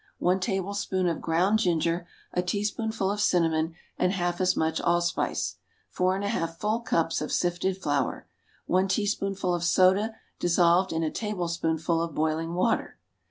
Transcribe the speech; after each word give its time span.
One 0.17 0.39
tablespoonful 0.39 1.15
of 1.15 1.21
ground 1.21 1.59
ginger, 1.59 2.07
a 2.33 2.41
teaspoonful 2.41 3.11
of 3.11 3.21
cinnamon, 3.21 3.75
and 3.99 4.13
half 4.13 4.41
as 4.41 4.57
much 4.57 4.81
allspice. 4.81 5.57
Four 5.91 6.15
and 6.15 6.23
a 6.23 6.27
half 6.29 6.57
full 6.57 6.79
cups 6.79 7.21
of 7.21 7.31
sifted 7.31 7.77
flour. 7.79 8.25
One 8.65 8.87
teaspoonful 8.87 9.53
of 9.53 9.63
soda 9.63 10.15
dissolved 10.39 10.91
in 10.91 11.03
a 11.03 11.11
tablespoonful 11.11 12.01
of 12.01 12.15
boiling 12.15 12.55
water. 12.55 12.97